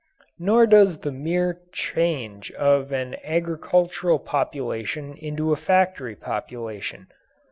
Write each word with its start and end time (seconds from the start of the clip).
Nor 0.39 0.65
does 0.65 0.97
the 0.97 1.11
mere 1.11 1.61
change 1.71 2.51
of 2.53 2.91
an 2.91 3.17
agricultural 3.23 4.17
population 4.17 5.15
into 5.15 5.53
a 5.53 5.55
factory 5.55 6.15
population. 6.15 7.05